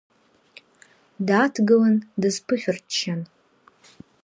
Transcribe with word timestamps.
Дааҭгылан, 1.27 1.97
дазԥышәырччан. 2.21 3.21